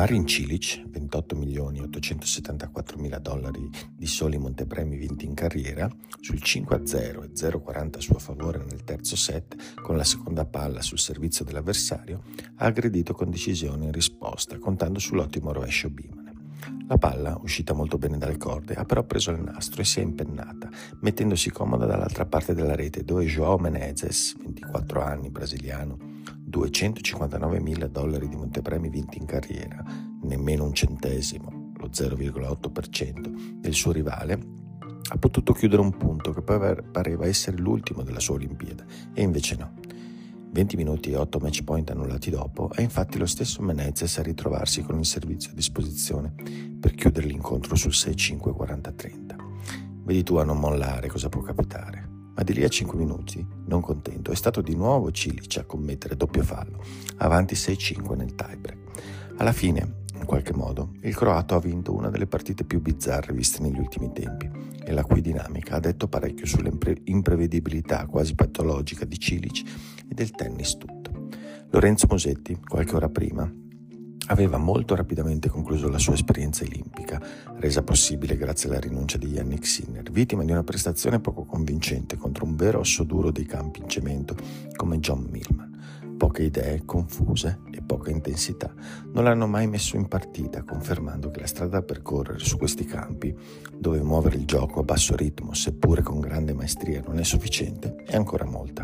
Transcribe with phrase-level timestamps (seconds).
[0.00, 7.22] Marin Cilic, 28 milioni 874 mila dollari di soli montepremi vinti in carriera, sul 5-0
[7.22, 12.22] e 0-40 a suo favore nel terzo set, con la seconda palla sul servizio dell'avversario,
[12.56, 16.32] ha aggredito con decisione in risposta, contando sull'ottimo rovescio Bimane.
[16.88, 20.02] La palla, uscita molto bene dalle corde, ha però preso il nastro e si è
[20.02, 20.70] impennata,
[21.00, 26.09] mettendosi comoda dall'altra parte della rete, dove Joao Menezes, 24 anni, brasiliano,
[26.50, 29.82] 259 mila dollari di montepremi vinti in carriera,
[30.22, 34.58] nemmeno un centesimo, lo 0,8% del suo rivale,
[35.12, 38.84] ha potuto chiudere un punto che pareva essere l'ultimo della sua Olimpiade,
[39.14, 39.72] e invece no.
[40.52, 44.82] 20 minuti e 8 match point annullati dopo, è infatti lo stesso Menezes a ritrovarsi
[44.82, 46.34] con il servizio a disposizione
[46.80, 49.36] per chiudere l'incontro sul 6-5-40-30.
[50.02, 51.69] Vedi tu a non mollare cosa può capitare
[52.40, 56.16] ma di lì a 5 minuti, non contento, è stato di nuovo Cilic a commettere
[56.16, 56.82] doppio fallo,
[57.18, 58.78] avanti 6-5 nel tiebreak.
[59.36, 63.60] Alla fine, in qualche modo, il croato ha vinto una delle partite più bizzarre viste
[63.60, 64.50] negli ultimi tempi
[64.82, 69.62] e la cui dinamica ha detto parecchio sull'imprevedibilità quasi patologica di Cilic
[70.08, 71.28] e del tennis tutto.
[71.68, 73.52] Lorenzo Musetti, qualche ora prima,
[74.30, 77.20] aveva molto rapidamente concluso la sua esperienza olimpica,
[77.58, 82.16] resa possibile grazie alla rinuncia di Yannick Sinner, vittima di una prestazione poco convincente
[82.60, 84.36] vero osso duro dei campi in cemento
[84.76, 85.68] come John Millman.
[86.18, 88.70] Poche idee, confuse e poca intensità
[89.12, 93.34] non l'hanno mai messo in partita, confermando che la strada da percorrere su questi campi,
[93.74, 98.16] dove muovere il gioco a basso ritmo, seppure con grande maestria, non è sufficiente, è
[98.16, 98.82] ancora molta.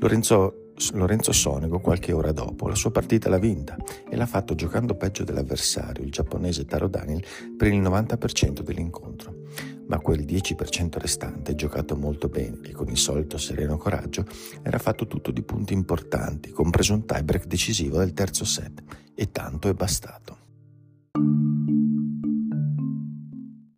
[0.00, 0.60] Lorenzo
[0.94, 3.76] Lorenzo Sonego qualche ora dopo la sua partita l'ha vinta
[4.08, 7.24] e l'ha fatto giocando peggio dell'avversario, il giapponese Taro Daniel,
[7.56, 9.42] per il 90% dell'incontro.
[9.86, 14.24] Ma quel 10% restante, giocato molto bene e con il solito sereno coraggio,
[14.62, 18.82] era fatto tutto di punti importanti, compreso un tiebreak decisivo del terzo set,
[19.14, 20.43] e tanto è bastato.